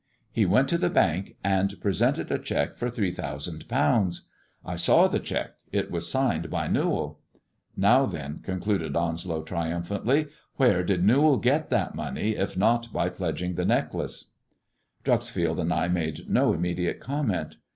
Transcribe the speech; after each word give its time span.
He 0.31 0.47
went 0.47 0.67
to 0.69 0.79
the 0.79 0.89
bank 0.89 1.35
and 1.43 1.79
presented 1.79 2.29
cheque 2.43 2.75
for 2.75 2.89
three 2.89 3.11
thousand 3.11 3.67
pounds. 3.67 4.27
I 4.65 4.75
saw 4.75 5.07
the 5.07 5.19
cheque, 5.19 5.53
was 5.91 6.09
signed 6.09 6.49
by 6.49 6.69
Newall. 6.69 7.19
Now 7.77 8.07
then," 8.07 8.39
concluded 8.41 8.95
Onslow 8.95 9.43
iumphantly," 9.45 10.29
where 10.57 10.81
did 10.83 11.03
Newall 11.03 11.37
get 11.37 11.69
that 11.69 11.93
money 11.93 12.31
if 12.31 12.57
not 12.57 12.91
by 12.91 13.11
lodging 13.19 13.53
the 13.53 13.63
necklace 13.65 14.31
1" 15.05 15.19
Dreuxfield 15.19 15.59
and 15.59 15.71
I 15.71 15.87
made 15.87 16.27
no 16.27 16.51
immediate 16.51 16.99
comment. 16.99 17.57